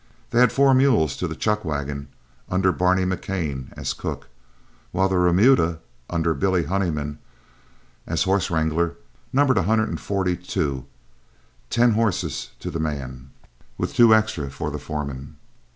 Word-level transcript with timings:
They 0.31 0.39
had 0.39 0.51
four 0.51 0.73
mules 0.73 1.15
to 1.17 1.27
the 1.27 1.35
"chuck" 1.35 1.63
wagon 1.63 2.07
under 2.49 2.71
Barney 2.71 3.05
McCann 3.05 3.71
as 3.77 3.93
cook, 3.93 4.29
while 4.91 5.07
the 5.07 5.19
remuda, 5.19 5.77
under 6.09 6.33
Billy 6.33 6.63
Honeyman 6.63 7.19
as 8.07 8.23
horse 8.23 8.49
wrangler, 8.49 8.95
numbered 9.31 9.59
a 9.59 9.69
hundred 9.69 9.89
and 9.89 10.01
forty 10.01 10.35
two, 10.35 10.87
ten 11.69 11.91
horses 11.91 12.49
to 12.61 12.71
the 12.71 12.79
man, 12.79 13.29
with 13.77 13.93
two 13.93 14.11
extra 14.15 14.49
for 14.49 14.71
the 14.71 14.79
foreman. 14.79 15.37